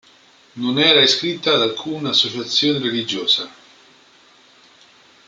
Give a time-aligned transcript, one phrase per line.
[0.55, 3.51] Non era iscritta ad alcun'associazione religiosa.